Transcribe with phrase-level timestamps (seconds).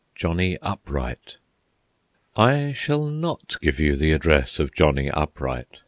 [0.15, 1.35] JOHNNY UPRIGHT
[2.35, 5.79] I shall not give you the address of Johnny Upright.